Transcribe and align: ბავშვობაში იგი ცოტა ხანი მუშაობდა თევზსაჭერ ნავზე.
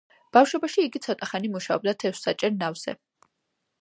ბავშვობაში 0.35 0.85
იგი 0.87 1.01
ცოტა 1.07 1.29
ხანი 1.33 1.53
მუშაობდა 1.57 1.93
თევზსაჭერ 2.05 2.57
ნავზე. 2.63 2.97